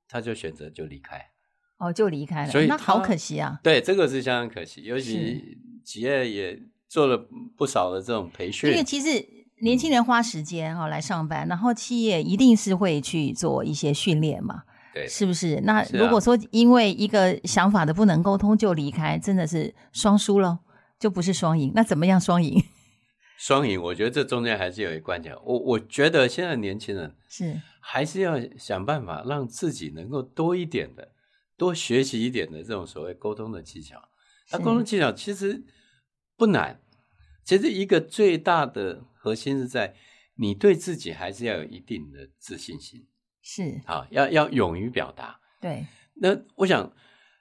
[0.08, 1.30] 他就选择就离开，
[1.78, 3.60] 哦，就离开了，所以那好可惜啊。
[3.62, 7.16] 对，这个是相当可惜，尤其企业也做了
[7.56, 9.24] 不少的这种培训，因为其实
[9.60, 14.64] 年轻人花时间哈来上班，然后企业一定是会去做一些训练嘛。
[14.92, 15.60] 对，是不是？
[15.60, 20.58] 那如果说因为一个想法的不能沟通就离开，真的是双输了，
[20.98, 21.70] 就不是双赢。
[21.74, 22.60] 那怎么样双赢？
[23.38, 25.34] 双赢，我觉得这中间还是有一关键。
[25.44, 31.12] 我我觉得现在年轻人是还是要想办法让自己能够多一点的，
[31.56, 33.96] 多学习一点的这种所谓沟通的技巧。
[34.50, 35.62] 那沟通技巧其实
[36.36, 36.80] 不难，
[37.44, 39.94] 其实一个最大的核心是在
[40.36, 43.06] 你对自己还是要有一定的自信心。
[43.42, 45.38] 是啊，要要勇于表达。
[45.60, 46.92] 对，那我想，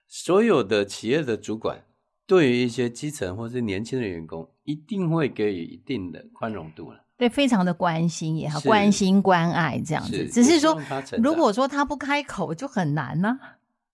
[0.07, 1.85] 所有的企业的主管
[2.25, 7.05] 对于一些基层或是年轻的员工，一定会给予一定的宽容度了。
[7.17, 10.27] 对，非常的关心也好，关心关爱这样子。
[10.29, 10.81] 只是说，
[11.21, 13.37] 如果说他不开口，就很难呢。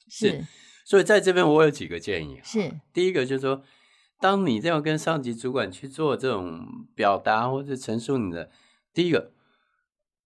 [0.07, 0.45] 是，
[0.85, 2.39] 所以在这边我有几个建议。
[2.43, 3.63] 是，第一个就是说，
[4.19, 8.49] 当你这样跟上级主管去做这种表达或者陈述你的，
[8.93, 9.31] 第一个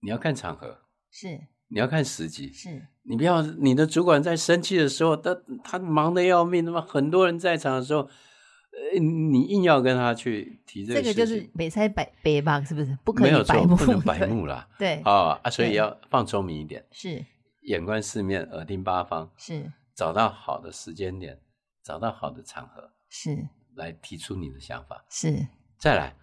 [0.01, 0.79] 你要看场合。
[1.11, 1.47] 是。
[1.71, 12.97] 你要看时机，是你不要你的主管在生气的时候，他他忙得要命，那么很多人在场的时候，呃，你硬要跟他去提这个，这个就是北塞百北吧，是不是？
[13.03, 14.67] 不可以白目，不能白目啦。
[14.79, 17.23] 对啊啊，所以要放聪明一点，是
[17.61, 21.39] 眼观四面，耳听八方，是找到好的时间点，
[21.83, 23.47] 找到好的场合，是
[23.79, 25.47] 来提出你的想法，是
[25.79, 26.15] 再来，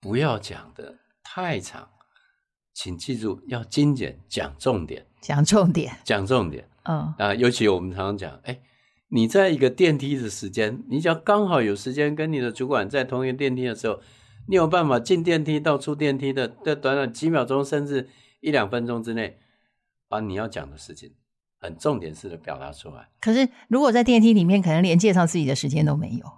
[0.00, 1.90] 不要讲的太长。
[2.74, 6.68] 请记住，要精简，讲重点，讲重点，讲重点。
[6.84, 8.60] 嗯啊，尤其我们常常讲，哎，
[9.08, 14.00] 你在一个电梯的时间，你只要刚好有时间跟你的主管在同一个电梯的时候，
[14.46, 18.08] 你有办法进电梯到出电梯的，在短短几秒钟，甚至
[18.40, 19.40] 一两分钟之内，
[20.08, 21.16] 把你要讲的事情
[21.58, 23.08] 很重点式的表达出来。
[23.20, 26.32] 可是，如果在电梯里面，可能连介绍自己的时间都没有，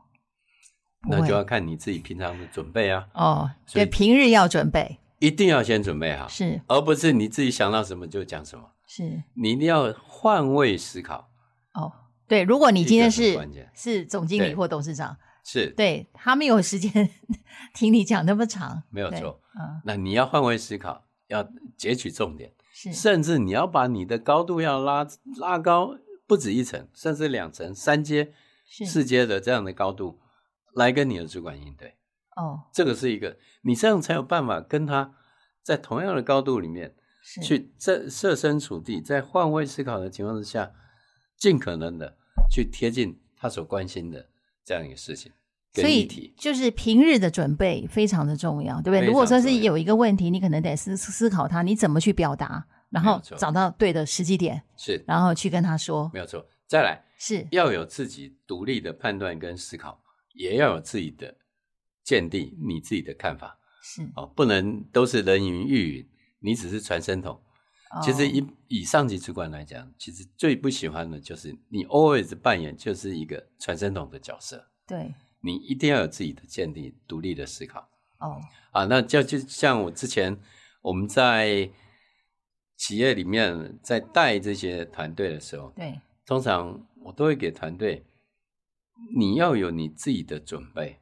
[1.09, 3.07] 那就要看你自己平常的准备啊。
[3.15, 4.99] 哦，所以平日要准备。
[5.19, 8.71] 一定要先准备好，是，而不是你自己想到什么就讲什么。
[8.87, 11.29] 是，你一定要换位思考。
[11.75, 11.93] 哦，
[12.27, 13.39] 对，如果你今天是
[13.75, 17.11] 是总经理或董事长，是对他们有时间
[17.75, 19.41] 听你讲那么长，没有错。
[19.61, 21.47] 嗯，那你要换位思考，要
[21.77, 25.07] 截取重点，是，甚至你要把你的高度要拉
[25.39, 25.95] 拉高，
[26.27, 28.33] 不止一层，甚至两层、三阶、
[28.87, 30.19] 四阶的这样的高度，
[30.75, 31.97] 来跟你的主管应对。
[32.37, 35.13] 哦，这个是一个，你这样才有办法跟他
[35.63, 36.95] 在同样的高度里面，
[37.43, 40.73] 去设设身处地，在换位思考的情况之下，
[41.37, 42.17] 尽可能的
[42.51, 44.29] 去贴近他所关心的
[44.65, 45.33] 这样一个事情。
[45.75, 46.35] 所以。
[46.37, 49.07] 就是平日的准备非常的重要，对不对？
[49.07, 56.47] 如果说是有一个问题，你可能得思思考他，你怎么去表达，然后找到对的时机点，是然后去跟他说，没有错。
[56.67, 60.01] 再来，是要有自己独立的判断跟思考，
[60.41, 61.37] 也要有自己的
[62.03, 64.03] 见地，你自己的看法是。
[64.17, 67.39] 哦，不能都是人云亦云，你只是传声筒。
[68.03, 77.81] 其实哦以以上级主管来讲，其实最不喜欢的就是你 always 扮演就是一个传声筒的角色，对你一定要有自己的见地，独立的思考
[78.19, 78.85] 哦，啊。
[78.87, 80.39] 那就就像我之前
[80.83, 81.69] 我们在
[82.77, 88.07] 企业里面在带这些团队的时候，对通常我都会给团队，
[89.17, 91.01] 你要有你自己的准备，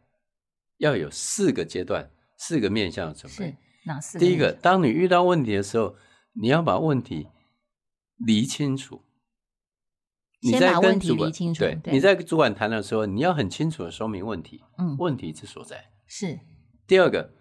[0.79, 3.57] 要有四个阶段、四个面向的准是备。
[3.85, 4.19] 哪四？
[4.19, 5.97] 第一个，，当你遇到问题的时候，
[6.35, 7.29] 你要把问题
[8.17, 9.03] 理清楚。
[10.41, 15.91] 你先在跟主管对，对你在跟主管谈的时候，你要很清楚的说明问题，嗯，问题之所在。
[16.07, 16.39] 是
[16.87, 17.35] 第二个，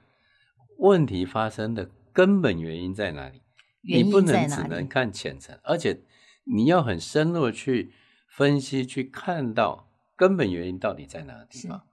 [0.80, 3.43] 问题发生的根本原因在哪里？
[3.84, 6.01] 你不能只能看浅层，而且
[6.45, 7.93] 你要很深入的去
[8.36, 9.86] 分析，去看到
[10.18, 11.88] 根本原因到底在哪个地方。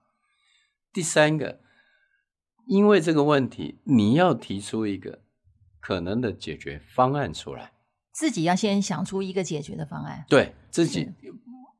[0.91, 1.61] 第三个，
[2.67, 5.21] 因为这个问题，你要提出一个
[5.79, 7.71] 可能的解决方案出来。
[8.11, 10.25] 自己要先想出一个解决的方案。
[10.27, 11.11] 对自己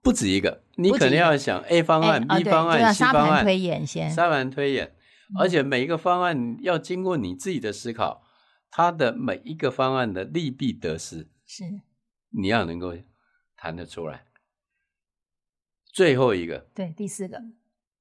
[0.02, 4.93] 不止一个，你可能不止一个要想 A 方案、B 方案、C 方案，推演先沙盘推演，
[5.39, 8.22] 而且每一个方案要经过你自己的思考，
[8.70, 11.64] 它的每一个方案的利弊得失，是
[12.30, 12.93] 你要能够
[13.56, 14.26] 谈得出来。
[15.96, 17.41] 最后一个，对，第四个。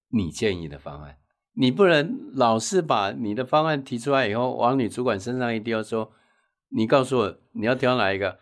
[0.08, 1.16] 你建议的方案，
[1.52, 6.10] 你不能老是把你的方案提出来以后，往你主管身上一丢，说
[6.70, 8.40] 你告诉我你要挑哪一个，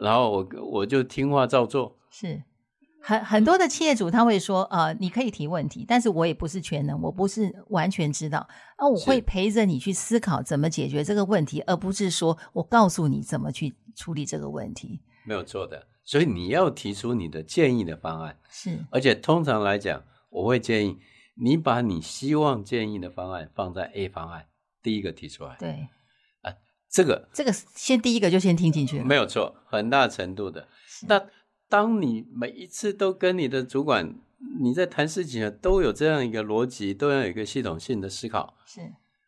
[0.00, 1.98] 然后我我就听话照做。
[2.08, 2.44] 是。
[3.00, 15.00] 很很多的企业主他会说，呃，你可以提问题，但是我也不是全能，我不是完全知道，啊，我会陪着你去思考怎么解决这个问题，而不是说我告诉你怎么去处理这个问题。
[15.28, 20.96] 没有错的，所以你要提出你的建议的方案，是而且通常来讲，我会建议
[21.34, 24.48] 你把你希望建议的方案放在 A 方案
[24.82, 25.86] 第一个提出来，对，
[26.40, 26.56] 啊
[26.90, 29.04] 这个这个先第一个就先听进去了。
[29.04, 30.66] 没有错，很大程度的。
[31.06, 31.26] 那
[31.68, 34.14] 当你每一次都跟你的主管
[34.62, 38.56] 你在谈事情啊，都有这样一个逻辑，都要有一个系统性的思考。
[38.64, 38.80] 是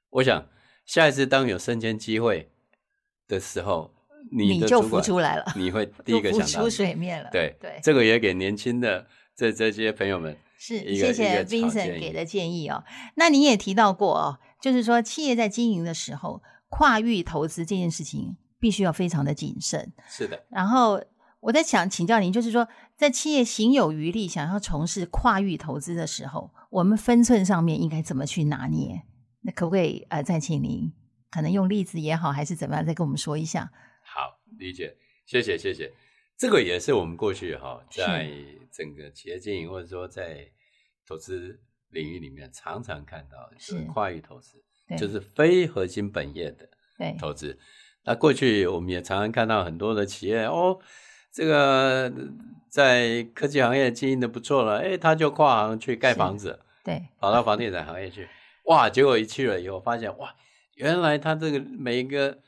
[0.09, 0.48] 我想
[0.86, 2.51] 下一次当有升迁机会
[3.28, 3.94] 的时候，
[4.30, 7.28] 你就浮出来了，你会第一个就浮出想到你水面了。
[7.32, 12.84] 对对，这个也给年轻的这这些朋友们是，谢谢 Vincent 给的建议哦。
[13.14, 19.92] 那你也提到过哦，就是说企业在经营的时候，跨域投资这件事情必须要非常的谨慎。
[20.08, 21.02] 是的，然后
[21.40, 29.02] 我在想请教您，就是说在企业行有余力想要从事跨域投资的时候，我们分寸上面应该怎么去拿捏？
[29.42, 30.92] 那可不可以呃再请您
[31.30, 33.72] 可能用例子也好，还是怎么样，再跟我们说一下？
[34.61, 34.94] 好理解，
[35.24, 35.90] 谢谢谢谢。
[36.36, 38.30] 这个也是我们过去哈，在
[38.70, 40.46] 整个企业经营或者说在
[41.06, 41.58] 投资
[41.88, 43.78] 领域里面常常看到的，就是。
[43.78, 47.16] 是跨域投资，对，就是非核心本业的对。
[47.18, 47.58] 投资。
[48.04, 50.78] 那过去我们也常常看到很多的企业哦，
[51.32, 52.12] 这个
[52.68, 57.02] 在科技行业经营的不错了，哎，他就跨行去盖房子，对。
[57.18, 58.28] 跑到房地产行业去，
[58.64, 60.34] 哇，结果一去了以后发现，哇，
[60.74, 62.38] 原来他这个每一个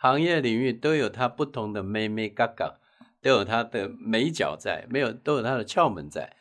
[0.00, 2.78] 行业领域都有它不同的妹妹嘎嘎，
[3.20, 6.34] 都有它的美角在，没有都有它的窍门在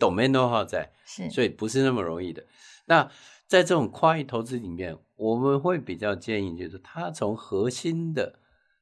[0.00, 2.44] ，domain know how 在，是，所以不是那么容易的。
[2.86, 3.08] 那
[3.46, 8.40] 在这种跨域投资里面，我们会比较建议，就是他从核心的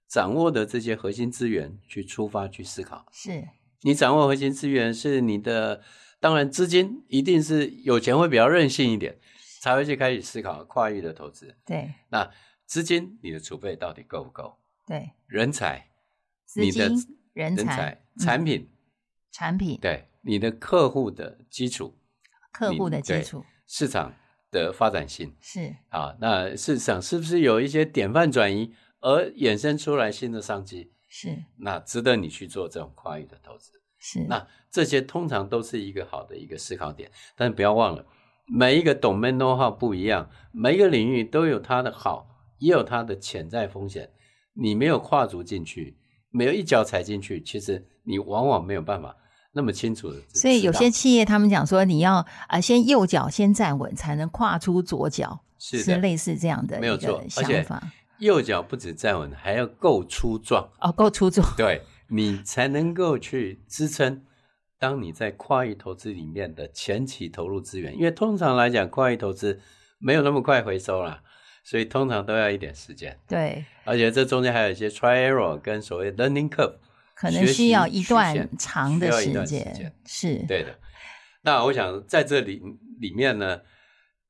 [0.08, 3.04] 掌握的这些核心资源去出发去思考。
[3.12, 3.46] 是
[3.82, 5.82] 你掌握核心资源是你的，
[6.20, 9.18] 当然资金一定是有钱会比较任性一点，
[9.60, 11.54] 才会去开始思考跨域的投资。
[11.66, 12.30] 对那
[12.72, 14.56] 资金你的储备到底够不够？
[14.86, 15.90] 对，人才、
[16.46, 18.70] 资你的金、人才、产品，
[19.30, 21.98] 产品、对你的客户的基础、
[22.50, 24.14] 客户的基础市场
[24.50, 30.94] 的发展性是啊，那市场是不是有一些典范转移而衍生出来新的商机？
[31.10, 33.82] 是那值得你去做这种跨域的投资。
[33.98, 38.06] 是，那这些通常都是一个好的一个思考点，但是不要忘了，
[38.46, 42.30] 每一个 domain know how 不一样，每一个领域都有它的好，
[42.62, 44.08] 也有它的潜在风险。
[44.54, 45.96] 你没有跨足进去，
[46.30, 49.16] 没有一脚踩进去，其实你往往没有办法
[49.52, 50.20] 那么清楚的。
[50.34, 57.82] 所以有些企业他们讲说，你要啊、呃先右脚先站稳，才能跨出左脚，是是类似这样的没有一个想法。
[58.18, 61.46] 右脚不止站稳，还要够粗壮，哦，够粗壮。
[61.56, 64.22] 对你才能够去支撑
[64.78, 69.60] 当你在跨域投资里面的前期投入资源，因为通常来讲，跨域投资
[69.98, 71.22] 没有那么快回收啦，
[71.62, 73.18] 所以通常都要一点时间。
[73.28, 76.76] 对，而且这中间还有一些 try error 跟所谓 learning curve，
[77.14, 79.94] 可能需要一段线长的时间间。
[80.04, 80.78] 是，对的。
[81.42, 82.62] 那我想在这里
[83.00, 83.60] 里面呢，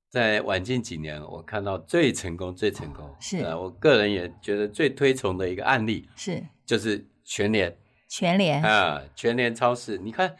[0.08, 7.76] 在晚近几年，我看到最成功、最成功，是呃，我个人也觉得最推崇的一个案例，是就是全联
[8.08, 9.98] 全联啊，全联超市。
[9.98, 10.36] 你看，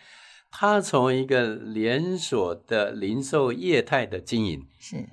[0.51, 5.07] 它从一个连锁的零售业态的经营，是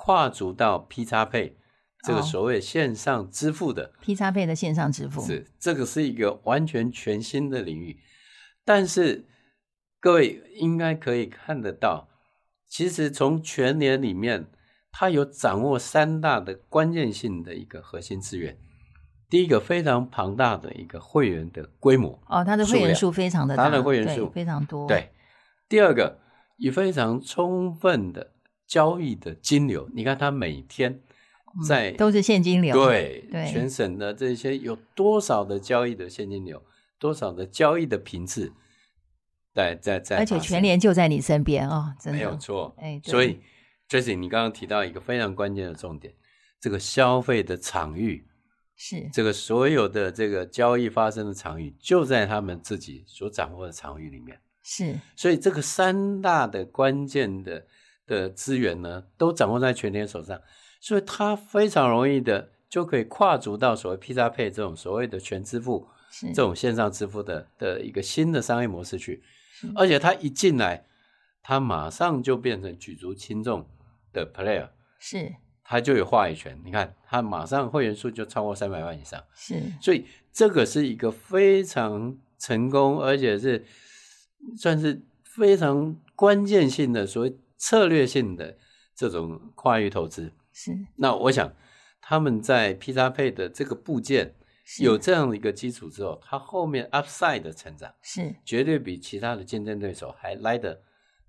[0.00, 1.58] 跨足到 P 叉配
[2.06, 7.98] 这个哦所谓线上支付的，P 叉配的线上支付，是这个是一个完全全新的领域，
[8.64, 9.26] 但是
[10.00, 12.08] 各位应该可以看得到，
[12.68, 14.46] 其实从全年里面，
[14.92, 18.56] 它有掌握三大的关键性的一个核心资源。
[19.28, 25.10] 第一个非常庞大的一个会员的规模，哦，它的会员数非常的大，它的会员数非常多，，对。
[25.68, 26.18] 第二个，
[26.56, 28.32] 以非常充分的
[28.68, 31.00] 交易的金流，你看它每天
[31.66, 36.62] 在、嗯都是现金流，对对全省的这些有多少的交易的现金流，
[36.98, 38.52] 多少的交易的频次，
[39.54, 42.74] 在在在，而且全年就在你身边哦，真的没有错。
[42.76, 43.40] 哎，所以
[43.88, 46.12] Jesse，你刚刚提到一个非常关键的重点，
[46.60, 48.26] 这个消费的场域，
[48.76, 54.38] 是这个所有的这个交易发生的场域，就在他们自己所掌握的场域里面。
[54.62, 57.66] 是所以这个三大的关键的
[58.08, 60.40] 的资源呢，都掌握在全联手上，
[60.80, 65.86] 所以它非常容易的就可以跨足到所谓 P 叉配这种所谓的全支付
[66.34, 69.22] 这种线上支付的的一个新的商业模式去，
[69.76, 70.86] 而且它一进来，
[71.42, 73.66] 它马上就变成举足轻重
[74.12, 76.58] 的 player，是它就有话语权。
[76.64, 79.22] 你看，它马上会员数就超过三百万以上。
[79.34, 83.66] 是所以这个是一个非常成功，而且是
[84.56, 88.56] 算是非常关键性的所谓策略性的
[88.94, 90.32] 这种跨域投资。
[90.52, 91.52] 是那我想
[92.00, 94.34] 他们在 P 叉配的这个部件
[94.64, 100.82] 是有这样的一个基础之后，它后面 Upside 的成长是绝对比其他的竞争对手还来得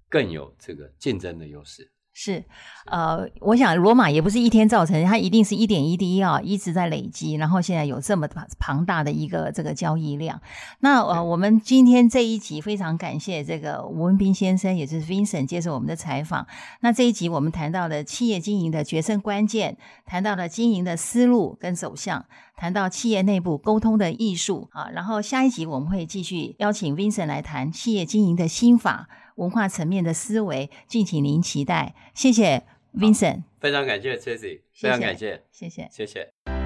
[0.07, 1.91] 更有这个竞争的优势。
[2.21, 2.43] 是，
[2.87, 10.41] 呃，我想罗马也不是一天造成，它一定是一点一滴啊，一直在累积，然后现在有这么庞庞大的一个这个交易量。
[10.81, 16.45] 那呃，我们今天这一集非常感谢这个吴文斌先生，也就是 Vincent 接受我们的采访。
[16.81, 22.25] 那这一集我们谈到了企业经营的决胜关键，谈到了经营的思路跟走向，
[22.59, 24.89] 谈到企业内部沟通的艺术啊。
[24.89, 29.07] 然后下一集我们会继续邀请 Vincent 来谈企业经营的心法。
[29.35, 31.95] 文化层面的思维，敬请您期待。
[32.13, 35.87] 谢谢 Vincent，非常感谢 Tracy，非常感谢，谢谢。
[35.89, 36.58] 谢谢。